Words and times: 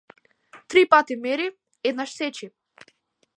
Три 0.69 0.81
пати 0.91 1.13
мери, 1.23 1.47
еднаш 1.87 2.11
сечи. 2.17 2.47